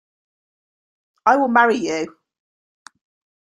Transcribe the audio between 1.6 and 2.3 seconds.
you!